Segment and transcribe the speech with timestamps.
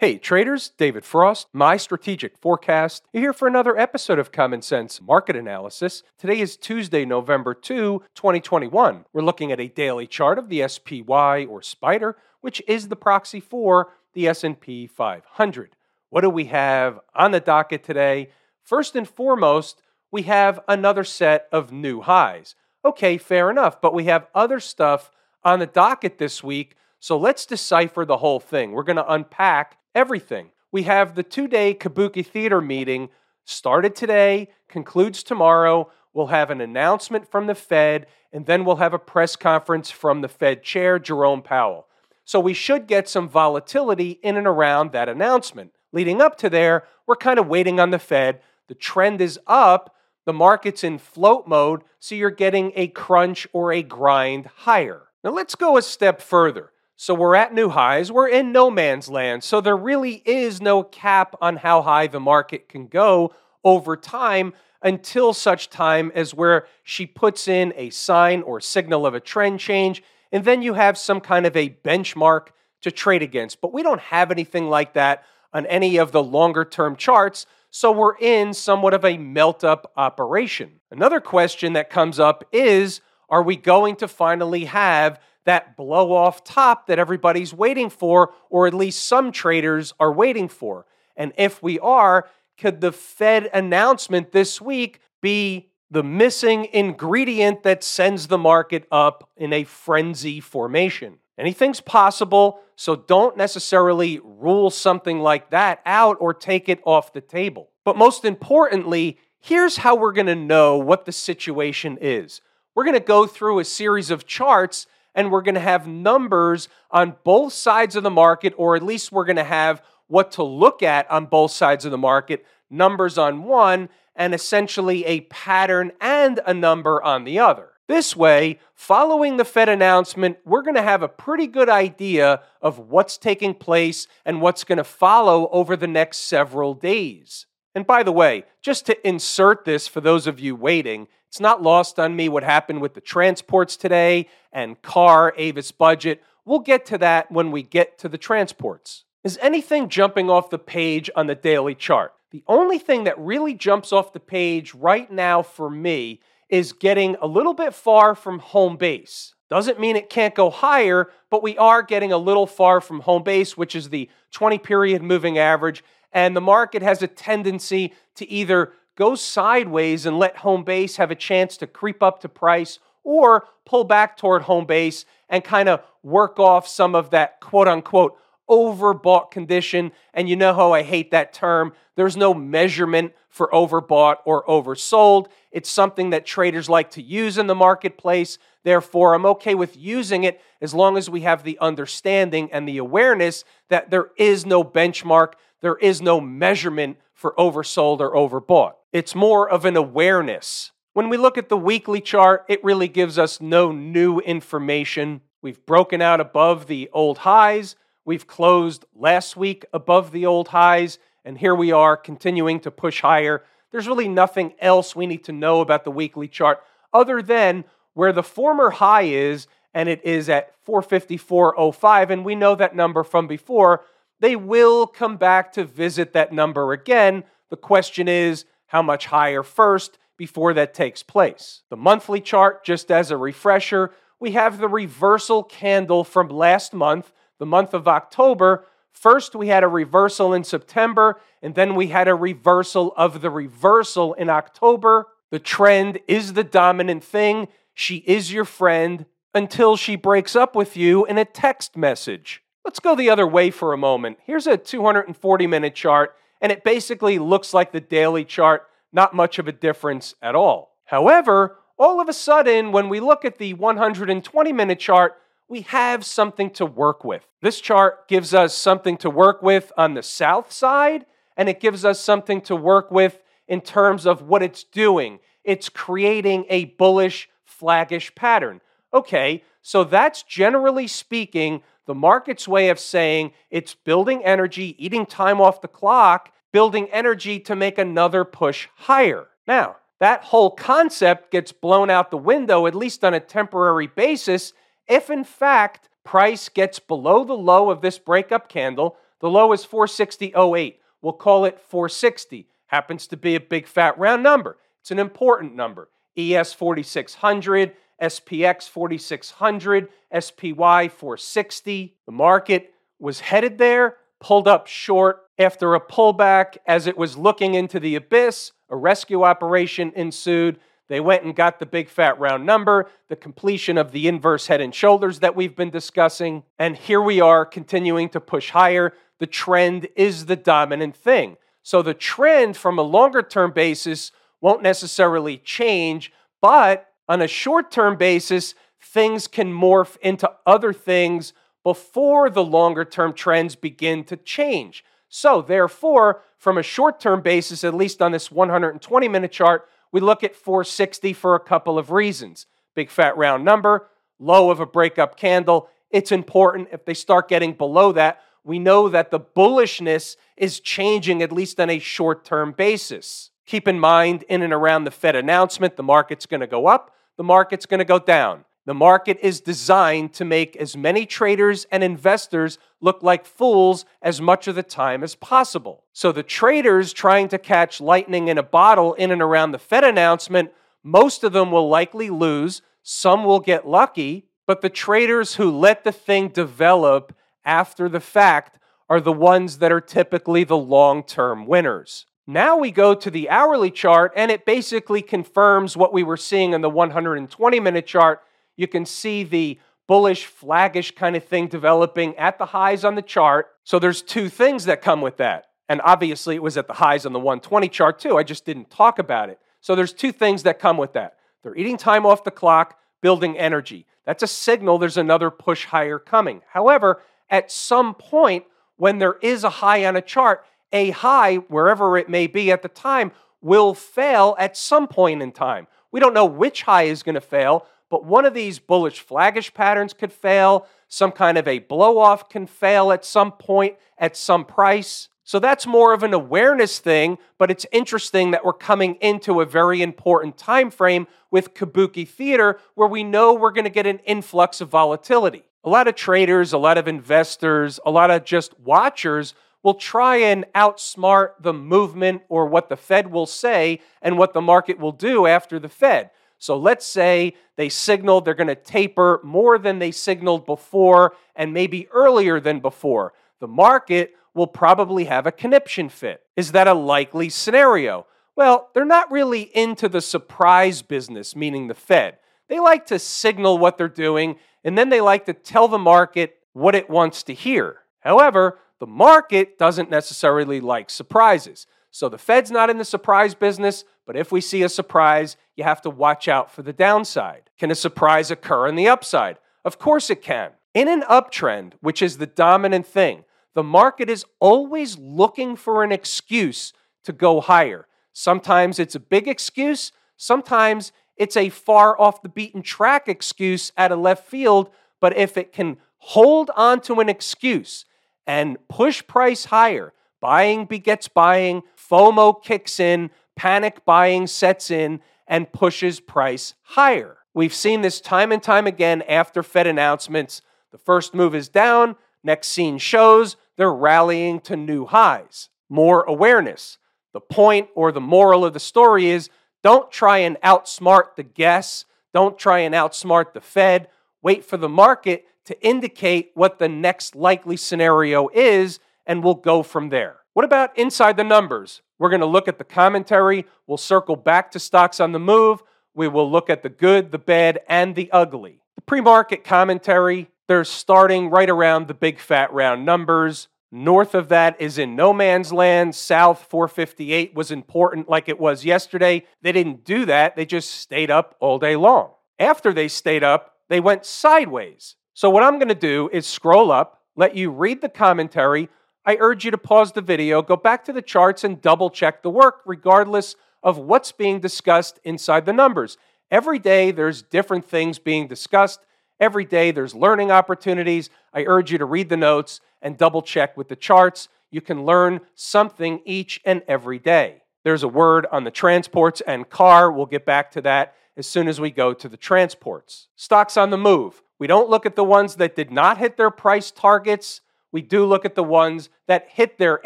[0.00, 3.04] Hey traders, David Frost, my strategic forecast.
[3.12, 6.02] You're here for another episode of Common Sense Market Analysis.
[6.16, 9.04] Today is Tuesday, November 2, 2021.
[9.12, 13.40] We're looking at a daily chart of the SPY or Spider, which is the proxy
[13.40, 15.76] for the S&P 500.
[16.08, 18.30] What do we have on the docket today?
[18.62, 22.54] First and foremost, we have another set of new highs.
[22.86, 25.10] Okay, fair enough, but we have other stuff
[25.44, 28.72] on the docket this week, so let's decipher the whole thing.
[28.72, 30.50] We're going to unpack everything.
[30.70, 33.08] We have the two day Kabuki Theater meeting
[33.44, 35.90] started today, concludes tomorrow.
[36.12, 40.20] We'll have an announcement from the Fed, and then we'll have a press conference from
[40.20, 41.86] the Fed chair, Jerome Powell.
[42.24, 45.72] So we should get some volatility in and around that announcement.
[45.92, 48.40] Leading up to there, we're kind of waiting on the Fed.
[48.68, 53.72] The trend is up, the market's in float mode, so you're getting a crunch or
[53.72, 55.02] a grind higher.
[55.24, 56.70] Now let's go a step further.
[57.02, 58.12] So we're at new highs.
[58.12, 59.42] We're in no man's land.
[59.42, 63.32] So there really is no cap on how high the market can go
[63.64, 69.14] over time until such time as where she puts in a sign or signal of
[69.14, 70.02] a trend change.
[70.30, 72.48] And then you have some kind of a benchmark
[72.82, 73.62] to trade against.
[73.62, 77.46] But we don't have anything like that on any of the longer term charts.
[77.70, 80.80] So we're in somewhat of a melt up operation.
[80.90, 86.44] Another question that comes up is are we going to finally have that blow off
[86.44, 90.86] top that everybody's waiting for, or at least some traders are waiting for?
[91.16, 97.82] And if we are, could the Fed announcement this week be the missing ingredient that
[97.82, 101.18] sends the market up in a frenzy formation?
[101.38, 107.22] Anything's possible, so don't necessarily rule something like that out or take it off the
[107.22, 107.70] table.
[107.82, 112.42] But most importantly, here's how we're going to know what the situation is.
[112.74, 116.68] We're going to go through a series of charts and we're going to have numbers
[116.90, 120.42] on both sides of the market, or at least we're going to have what to
[120.42, 125.92] look at on both sides of the market numbers on one, and essentially a pattern
[126.00, 127.70] and a number on the other.
[127.88, 132.78] This way, following the Fed announcement, we're going to have a pretty good idea of
[132.78, 137.46] what's taking place and what's going to follow over the next several days.
[137.74, 141.62] And by the way, just to insert this for those of you waiting, it's not
[141.62, 146.22] lost on me what happened with the transports today and car Avis budget.
[146.44, 149.04] We'll get to that when we get to the transports.
[149.22, 152.12] Is anything jumping off the page on the daily chart?
[152.32, 157.16] The only thing that really jumps off the page right now for me is getting
[157.20, 159.34] a little bit far from home base.
[159.48, 163.22] Doesn't mean it can't go higher, but we are getting a little far from home
[163.22, 165.84] base, which is the 20 period moving average.
[166.12, 171.10] And the market has a tendency to either go sideways and let home base have
[171.10, 175.68] a chance to creep up to price or pull back toward home base and kind
[175.68, 178.16] of work off some of that quote unquote
[178.48, 179.92] overbought condition.
[180.12, 181.72] And you know how I hate that term.
[181.94, 185.28] There's no measurement for overbought or oversold.
[185.52, 188.38] It's something that traders like to use in the marketplace.
[188.64, 192.78] Therefore, I'm okay with using it as long as we have the understanding and the
[192.78, 198.74] awareness that there is no benchmark, there is no measurement for oversold or overbought.
[198.92, 200.72] It's more of an awareness.
[200.92, 205.20] When we look at the weekly chart, it really gives us no new information.
[205.42, 207.76] We've broken out above the old highs.
[208.04, 213.02] We've closed last week above the old highs, and here we are continuing to push
[213.02, 213.44] higher.
[213.70, 216.60] There's really nothing else we need to know about the weekly chart
[216.92, 222.54] other than where the former high is, and it is at 454.05, and we know
[222.54, 223.84] that number from before
[224.20, 227.24] they will come back to visit that number again.
[227.48, 231.62] The question is, how much higher first before that takes place?
[231.70, 237.10] The monthly chart, just as a refresher, we have the reversal candle from last month,
[237.38, 238.66] the month of October.
[238.92, 243.30] First, we had a reversal in September, and then we had a reversal of the
[243.30, 245.06] reversal in October.
[245.30, 247.48] The trend is the dominant thing.
[247.72, 252.42] She is your friend until she breaks up with you in a text message.
[252.64, 254.18] Let's go the other way for a moment.
[254.24, 259.38] Here's a 240 minute chart, and it basically looks like the daily chart, not much
[259.38, 260.76] of a difference at all.
[260.84, 265.16] However, all of a sudden, when we look at the 120 minute chart,
[265.48, 267.26] we have something to work with.
[267.40, 271.06] This chart gives us something to work with on the south side,
[271.36, 275.18] and it gives us something to work with in terms of what it's doing.
[275.42, 278.60] It's creating a bullish, flaggish pattern.
[278.92, 285.40] Okay, so that's generally speaking the market's way of saying it's building energy, eating time
[285.40, 289.26] off the clock, building energy to make another push higher.
[289.44, 294.52] Now, that whole concept gets blown out the window, at least on a temporary basis,
[294.86, 298.96] if in fact price gets below the low of this breakup candle.
[299.18, 300.76] The low is 460.08.
[301.02, 302.46] We'll call it 460.
[302.66, 304.58] Happens to be a big fat round number.
[304.80, 305.88] It's an important number.
[306.16, 309.88] ES 4600, SPX 4600,
[310.18, 311.96] SPY 460.
[312.06, 317.54] The market was headed there, pulled up short after a pullback as it was looking
[317.54, 318.52] into the abyss.
[318.68, 320.58] A rescue operation ensued.
[320.88, 324.60] They went and got the big fat round number, the completion of the inverse head
[324.60, 326.42] and shoulders that we've been discussing.
[326.58, 328.92] And here we are continuing to push higher.
[329.18, 331.36] The trend is the dominant thing.
[331.62, 334.10] So the trend from a longer term basis
[334.40, 341.32] won't necessarily change, but on a short term basis, things can morph into other things
[341.64, 344.84] before the longer term trends begin to change.
[345.08, 350.00] So, therefore, from a short term basis, at least on this 120 minute chart, we
[350.00, 352.46] look at 460 for a couple of reasons.
[352.76, 353.88] Big fat round number,
[354.20, 355.68] low of a breakup candle.
[355.90, 358.20] It's important if they start getting below that.
[358.44, 363.30] We know that the bullishness is changing, at least on a short term basis.
[363.46, 366.94] Keep in mind, in and around the Fed announcement, the market's going to go up,
[367.20, 368.46] the market's going to go down.
[368.64, 374.22] The market is designed to make as many traders and investors look like fools as
[374.22, 375.84] much of the time as possible.
[375.92, 379.84] So the traders trying to catch lightning in a bottle in and around the Fed
[379.84, 380.50] announcement,
[380.82, 385.84] most of them will likely lose, some will get lucky, but the traders who let
[385.84, 387.14] the thing develop
[387.44, 388.58] after the fact
[388.88, 392.06] are the ones that are typically the long term winners.
[392.26, 396.52] Now we go to the hourly chart, and it basically confirms what we were seeing
[396.52, 398.22] in the 120 minute chart
[398.60, 403.00] you can see the bullish, flaggish kind of thing developing at the highs on the
[403.00, 403.48] chart.
[403.64, 405.46] So there's two things that come with that.
[405.66, 408.18] And obviously, it was at the highs on the 120 chart too.
[408.18, 409.38] I just didn't talk about it.
[409.62, 411.16] So there's two things that come with that.
[411.42, 413.86] They're eating time off the clock, building energy.
[414.04, 416.42] That's a signal there's another push higher coming.
[416.50, 417.00] However,
[417.30, 418.44] at some point,
[418.76, 422.62] when there is a high on a chart, a high, wherever it may be at
[422.62, 425.66] the time, will fail at some point in time.
[425.92, 429.52] We don't know which high is going to fail, but one of these bullish flaggish
[429.52, 430.66] patterns could fail.
[430.88, 435.08] Some kind of a blow off can fail at some point at some price.
[435.24, 439.46] So that's more of an awareness thing, but it's interesting that we're coming into a
[439.46, 444.00] very important time frame with Kabuki Theater where we know we're going to get an
[444.00, 445.44] influx of volatility.
[445.62, 450.16] A lot of traders, a lot of investors, a lot of just watchers will try
[450.16, 454.92] and outsmart the movement or what the Fed will say and what the market will
[454.92, 456.10] do after the Fed.
[456.38, 461.52] So let's say they signaled they're going to taper more than they signaled before and
[461.52, 463.12] maybe earlier than before.
[463.40, 466.22] The market will probably have a conniption fit.
[466.36, 468.06] Is that a likely scenario?
[468.36, 472.16] Well, they're not really into the surprise business, meaning the Fed.
[472.48, 476.38] They like to signal what they're doing and then they like to tell the market
[476.52, 477.78] what it wants to hear.
[478.00, 481.66] However, the market doesn't necessarily like surprises.
[481.90, 485.64] So the Fed's not in the surprise business, but if we see a surprise, you
[485.64, 487.50] have to watch out for the downside.
[487.58, 489.38] Can a surprise occur on the upside?
[489.64, 490.52] Of course it can.
[490.72, 493.24] In an uptrend, which is the dominant thing,
[493.54, 496.72] the market is always looking for an excuse
[497.04, 497.86] to go higher.
[498.12, 503.92] Sometimes it's a big excuse, sometimes it's a far off the beaten track excuse at
[503.92, 504.70] a left field.
[505.00, 507.84] But if it can hold on to an excuse
[508.26, 515.52] and push price higher, buying begets buying, FOMO kicks in, panic buying sets in, and
[515.52, 517.18] pushes price higher.
[517.32, 520.42] We've seen this time and time again after Fed announcements.
[520.72, 525.48] The first move is down, next scene shows they're rallying to new highs.
[525.68, 526.78] More awareness.
[527.12, 529.30] The point or the moral of the story is
[529.62, 533.88] don't try and outsmart the guess, don't try and outsmart the Fed.
[534.22, 539.64] Wait for the market to indicate what the next likely scenario is, and we'll go
[539.64, 540.18] from there.
[540.32, 541.82] What about inside the numbers?
[541.98, 543.46] We're going to look at the commentary.
[543.66, 545.60] We'll circle back to stocks on the move.
[545.92, 548.62] We will look at the good, the bad, and the ugly.
[548.76, 553.48] The pre market commentary, they're starting right around the big fat round numbers.
[553.72, 555.96] North of that is in no man's land.
[555.96, 559.24] South 458 was important like it was yesterday.
[559.42, 562.12] They didn't do that, they just stayed up all day long.
[562.38, 564.94] After they stayed up, they went sideways.
[565.14, 568.68] So, what I'm going to do is scroll up, let you read the commentary,
[569.04, 572.22] I urge you to pause the video, go back to the charts, and double check
[572.22, 575.96] the work, regardless of what's being discussed inside the numbers.
[576.30, 578.80] Every day, there's different things being discussed.
[579.18, 581.10] Every day, there's learning opportunities.
[581.32, 584.28] I urge you to read the notes and double check with the charts.
[584.50, 587.42] You can learn something each and every day.
[587.64, 589.90] There's a word on the transports and car.
[589.90, 593.08] We'll get back to that as soon as we go to the transports.
[593.16, 594.22] Stocks on the move.
[594.40, 597.42] We don't look at the ones that did not hit their price targets
[597.72, 599.84] we do look at the ones that hit their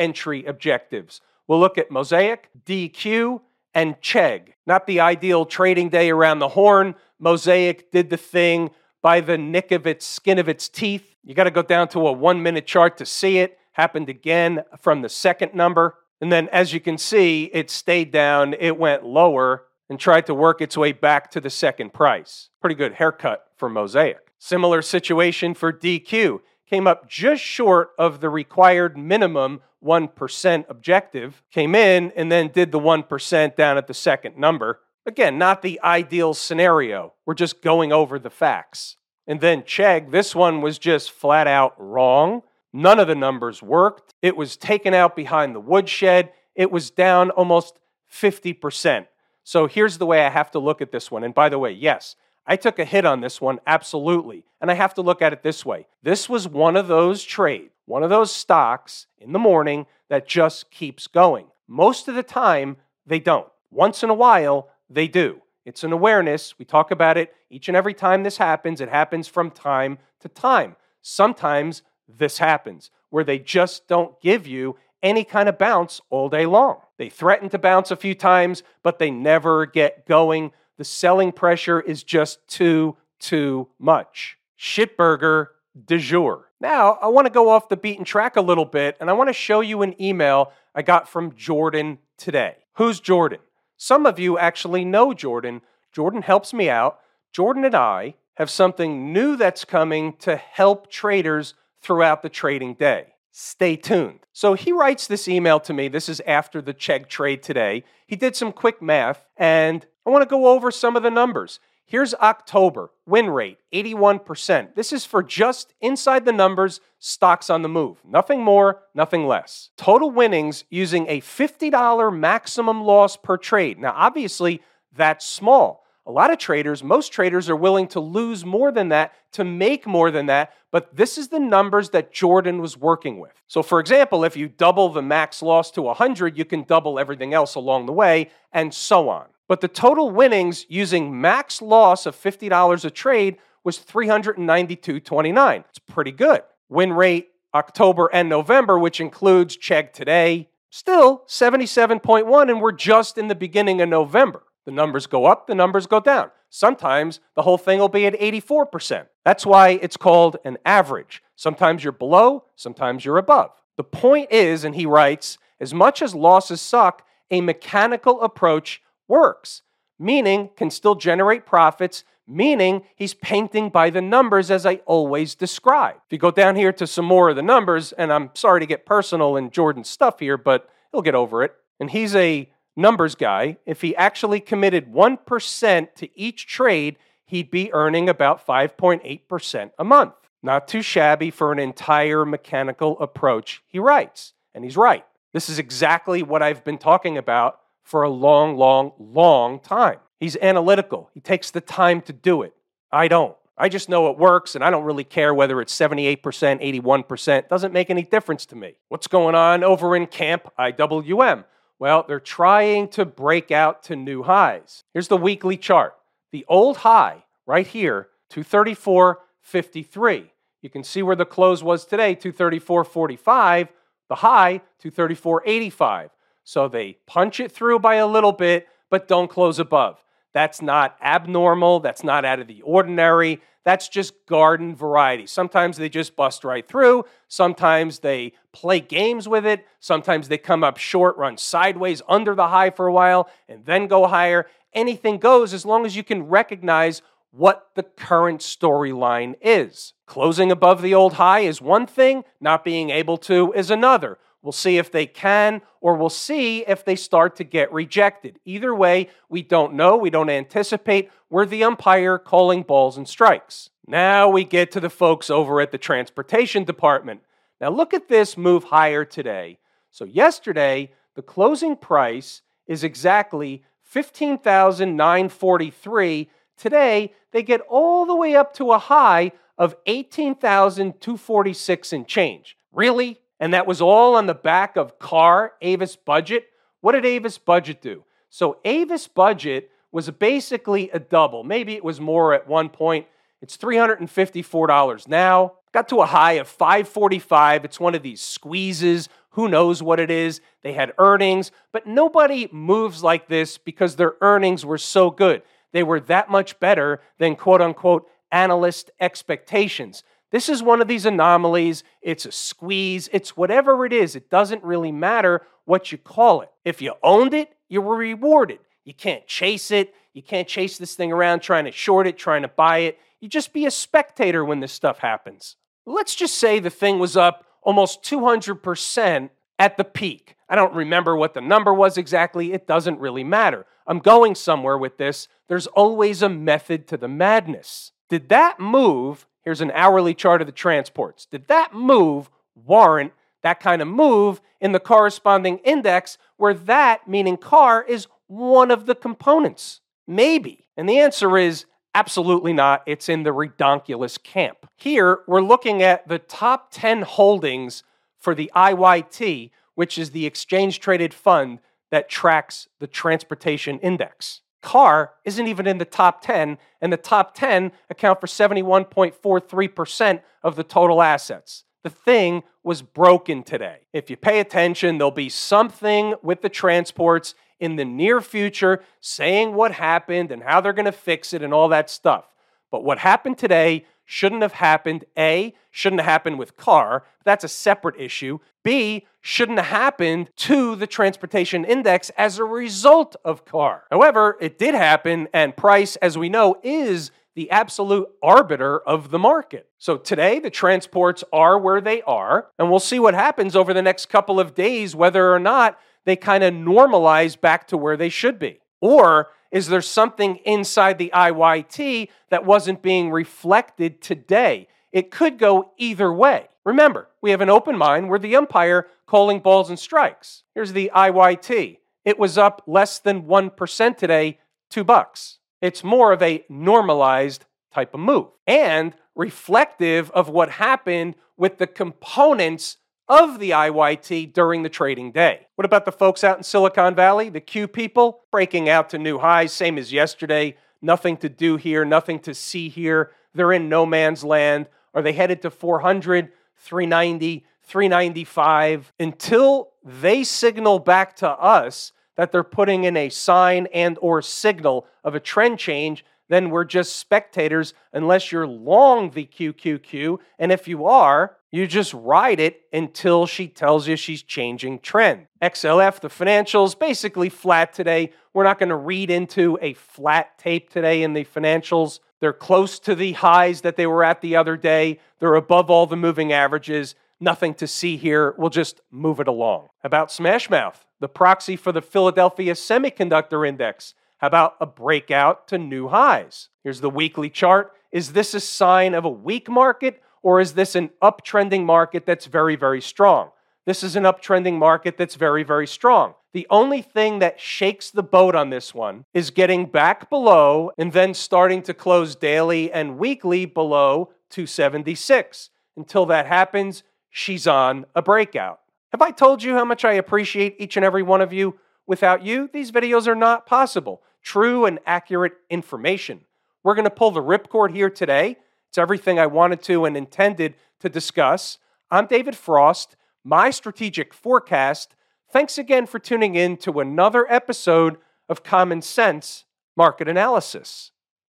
[0.00, 1.20] entry objectives.
[1.46, 3.40] We'll look at Mosaic, DQ,
[3.74, 4.54] and Chegg.
[4.66, 6.94] Not the ideal trading day around the horn.
[7.18, 8.70] Mosaic did the thing
[9.02, 11.14] by the nick of its skin of its teeth.
[11.22, 13.58] You got to go down to a one minute chart to see it.
[13.72, 15.96] Happened again from the second number.
[16.20, 20.34] And then, as you can see, it stayed down, it went lower, and tried to
[20.34, 22.48] work its way back to the second price.
[22.60, 24.23] Pretty good haircut for Mosaic.
[24.38, 26.40] Similar situation for DQ.
[26.68, 32.72] Came up just short of the required minimum 1% objective, came in and then did
[32.72, 34.80] the 1% down at the second number.
[35.06, 37.12] Again, not the ideal scenario.
[37.26, 38.96] We're just going over the facts.
[39.26, 42.42] And then Chegg, this one was just flat out wrong.
[42.72, 44.14] None of the numbers worked.
[44.22, 46.32] It was taken out behind the woodshed.
[46.54, 47.78] It was down almost
[48.10, 49.06] 50%.
[49.44, 51.24] So here's the way I have to look at this one.
[51.24, 54.44] And by the way, yes, I took a hit on this one, absolutely.
[54.60, 57.70] And I have to look at it this way this was one of those trades,
[57.86, 61.46] one of those stocks in the morning that just keeps going.
[61.66, 63.48] Most of the time, they don't.
[63.70, 65.40] Once in a while, they do.
[65.64, 66.58] It's an awareness.
[66.58, 68.80] We talk about it each and every time this happens.
[68.80, 70.76] It happens from time to time.
[71.00, 76.46] Sometimes this happens where they just don't give you any kind of bounce all day
[76.46, 76.78] long.
[76.98, 80.52] They threaten to bounce a few times, but they never get going.
[80.76, 84.38] The selling pressure is just too, too much.
[84.58, 85.48] Shitburger
[85.86, 86.50] de jour.
[86.60, 89.28] Now, I want to go off the beaten track a little bit, and I want
[89.28, 92.56] to show you an email I got from Jordan today.
[92.74, 93.40] Who's Jordan?
[93.76, 95.62] Some of you actually know Jordan.
[95.92, 97.00] Jordan helps me out.
[97.32, 103.14] Jordan and I have something new that's coming to help traders throughout the trading day.
[103.30, 104.20] Stay tuned.
[104.32, 105.88] So he writes this email to me.
[105.88, 107.84] This is after the Chegg trade today.
[108.06, 111.60] He did some quick math, and I want to go over some of the numbers.
[111.86, 114.74] Here's October win rate 81%.
[114.74, 117.98] This is for just inside the numbers, stocks on the move.
[118.04, 119.70] Nothing more, nothing less.
[119.76, 123.78] Total winnings using a $50 maximum loss per trade.
[123.78, 124.62] Now, obviously,
[124.96, 125.84] that's small.
[126.06, 129.86] A lot of traders, most traders are willing to lose more than that to make
[129.86, 133.32] more than that, but this is the numbers that Jordan was working with.
[133.46, 137.32] So, for example, if you double the max loss to 100, you can double everything
[137.32, 139.26] else along the way, and so on.
[139.48, 145.64] But the total winnings using max loss of $50 a trade was 392.29.
[145.68, 146.42] It's pretty good.
[146.68, 153.28] Win rate October and November, which includes Chegg today, still 77.1, and we're just in
[153.28, 154.42] the beginning of November.
[154.64, 156.30] The numbers go up, the numbers go down.
[156.50, 159.06] Sometimes the whole thing will be at 84%.
[159.24, 161.22] That's why it's called an average.
[161.36, 163.50] Sometimes you're below, sometimes you're above.
[163.76, 169.62] The point is, and he writes, as much as losses suck, a mechanical approach works,
[169.98, 175.96] meaning can still generate profits, meaning he's painting by the numbers as I always describe.
[176.06, 178.66] If you go down here to some more of the numbers, and I'm sorry to
[178.66, 181.54] get personal in Jordan's stuff here, but he'll get over it.
[181.80, 186.96] And he's a numbers guy, if he actually committed 1% to each trade,
[187.26, 190.14] he'd be earning about 5.8% a month.
[190.42, 194.34] Not too shabby for an entire mechanical approach, he writes.
[194.54, 195.04] And he's right.
[195.32, 199.98] This is exactly what I've been talking about for a long, long, long time.
[200.18, 202.54] He's analytical, he takes the time to do it.
[202.90, 203.36] I don't.
[203.56, 207.48] I just know it works, and I don't really care whether it's 78%, 81%.
[207.48, 208.74] Doesn't make any difference to me.
[208.88, 211.44] What's going on over in Camp IWM?
[211.78, 214.82] Well, they're trying to break out to new highs.
[214.92, 215.94] Here's the weekly chart.
[216.32, 220.30] The old high right here, 234.53.
[220.62, 223.68] You can see where the close was today, 234.45.
[224.08, 226.10] The high, 234.85.
[226.44, 230.02] So they punch it through by a little bit, but don't close above.
[230.32, 231.80] That's not abnormal.
[231.80, 233.40] That's not out of the ordinary.
[233.64, 235.26] That's just garden variety.
[235.26, 237.04] Sometimes they just bust right through.
[237.28, 239.66] Sometimes they play games with it.
[239.80, 243.86] Sometimes they come up short, run sideways under the high for a while, and then
[243.86, 244.46] go higher.
[244.74, 249.94] Anything goes as long as you can recognize what the current storyline is.
[250.06, 254.18] Closing above the old high is one thing, not being able to is another.
[254.44, 258.38] We'll see if they can, or we'll see if they start to get rejected.
[258.44, 259.96] Either way, we don't know.
[259.96, 261.10] We don't anticipate.
[261.30, 263.70] We're the umpire calling balls and strikes.
[263.86, 267.22] Now we get to the folks over at the transportation department.
[267.58, 269.56] Now look at this move higher today.
[269.90, 276.28] So, yesterday, the closing price is exactly 15,943.
[276.58, 282.58] Today, they get all the way up to a high of 18,246 and change.
[282.70, 283.22] Really?
[283.44, 286.46] And that was all on the back of Car Avis Budget.
[286.80, 288.04] What did Avis Budget do?
[288.30, 291.44] So Avis Budget was basically a double.
[291.44, 293.06] Maybe it was more at one point.
[293.42, 295.52] It's $354 now.
[295.72, 297.66] got to a high of 545.
[297.66, 299.10] It's one of these squeezes.
[299.32, 300.40] Who knows what it is?
[300.62, 305.42] They had earnings, but nobody moves like this because their earnings were so good.
[305.72, 310.02] They were that much better than quote unquote analyst expectations.
[310.34, 311.84] This is one of these anomalies.
[312.02, 313.08] It's a squeeze.
[313.12, 314.16] It's whatever it is.
[314.16, 316.50] It doesn't really matter what you call it.
[316.64, 318.58] If you owned it, you were rewarded.
[318.84, 319.94] You can't chase it.
[320.12, 322.98] You can't chase this thing around trying to short it, trying to buy it.
[323.20, 325.54] You just be a spectator when this stuff happens.
[325.86, 330.34] Let's just say the thing was up almost 200% at the peak.
[330.48, 332.52] I don't remember what the number was exactly.
[332.52, 333.66] It doesn't really matter.
[333.86, 335.28] I'm going somewhere with this.
[335.46, 337.92] There's always a method to the madness.
[338.08, 339.28] Did that move?
[339.44, 341.26] Here's an hourly chart of the transports.
[341.26, 347.36] Did that move warrant that kind of move in the corresponding index where that, meaning
[347.36, 349.80] car, is one of the components?
[350.06, 350.66] Maybe.
[350.76, 352.82] And the answer is absolutely not.
[352.86, 354.66] It's in the redonkulous camp.
[354.76, 357.84] Here, we're looking at the top 10 holdings
[358.18, 361.60] for the IYT, which is the exchange traded fund
[361.90, 364.40] that tracks the transportation index.
[364.64, 370.56] Car isn't even in the top 10, and the top 10 account for 71.43% of
[370.56, 371.62] the total assets.
[371.84, 373.80] The thing was broken today.
[373.92, 379.54] If you pay attention, there'll be something with the transports in the near future saying
[379.54, 382.24] what happened and how they're going to fix it and all that stuff.
[382.70, 385.04] But what happened today shouldn't have happened.
[385.18, 387.04] A, shouldn't have happened with car.
[387.24, 388.38] That's a separate issue.
[388.62, 393.84] B, shouldn't have happened to the transportation index as a result of car.
[393.90, 399.18] However, it did happen, and price, as we know, is the absolute arbiter of the
[399.18, 399.68] market.
[399.78, 403.82] So today, the transports are where they are, and we'll see what happens over the
[403.82, 408.08] next couple of days, whether or not they kind of normalize back to where they
[408.08, 408.60] should be.
[408.80, 414.66] Or is there something inside the IYT that wasn't being reflected today?
[414.92, 416.48] It could go either way.
[416.64, 418.08] Remember, we have an open mind.
[418.08, 420.42] We're the umpire calling balls and strikes.
[420.56, 421.78] Here's the IYT.
[422.04, 425.38] It was up less than 1% today, 2 bucks.
[425.62, 431.68] It's more of a normalized type of move and reflective of what happened with the
[431.68, 435.46] components of the IYT during the trading day.
[435.56, 439.18] What about the folks out in Silicon Valley, the Q people, breaking out to new
[439.18, 440.56] highs, same as yesterday?
[440.80, 443.10] Nothing to do here, nothing to see here.
[443.34, 444.68] They're in no man's land.
[444.94, 452.44] Are they headed to 400, 390, 395 until they signal back to us that they're
[452.44, 457.72] putting in a sign and or signal of a trend change, then we're just spectators
[457.92, 460.18] unless you're long the QQQ.
[460.38, 465.28] And if you are, you just ride it until she tells you she's changing trend.
[465.40, 468.12] XLF, the financials, basically flat today.
[468.32, 472.00] We're not going to read into a flat tape today in the financials.
[472.18, 474.98] They're close to the highs that they were at the other day.
[475.20, 476.96] They're above all the moving averages.
[477.20, 478.34] Nothing to see here.
[478.36, 479.68] We'll just move it along.
[479.84, 483.94] About Smashmouth, the proxy for the Philadelphia Semiconductor Index.
[484.24, 486.48] How about a breakout to new highs?
[486.62, 487.72] Here's the weekly chart.
[487.92, 492.24] Is this a sign of a weak market or is this an uptrending market that's
[492.24, 493.32] very, very strong?
[493.66, 496.14] This is an uptrending market that's very, very strong.
[496.32, 500.94] The only thing that shakes the boat on this one is getting back below and
[500.94, 505.50] then starting to close daily and weekly below 276.
[505.76, 508.60] Until that happens, she's on a breakout.
[508.90, 511.58] Have I told you how much I appreciate each and every one of you?
[511.86, 514.00] Without you, these videos are not possible.
[514.24, 516.22] True and accurate information.
[516.64, 518.38] We're going to pull the ripcord here today.
[518.70, 521.58] It's everything I wanted to and intended to discuss.
[521.90, 524.96] I'm David Frost, my strategic forecast.
[525.30, 529.44] Thanks again for tuning in to another episode of Common Sense
[529.76, 530.90] Market Analysis.